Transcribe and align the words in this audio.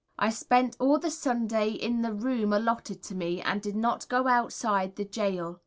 I 0.17 0.31
spent 0.31 0.75
all 0.79 0.97
the 0.97 1.11
Sunday 1.11 1.69
in 1.69 2.01
the 2.01 2.11
room 2.11 2.53
allotted 2.53 3.03
to 3.03 3.13
me, 3.13 3.39
and 3.39 3.61
did 3.61 3.75
not 3.75 4.09
go 4.09 4.27
outside 4.27 4.95
the 4.95 5.05
Gaol. 5.05 5.59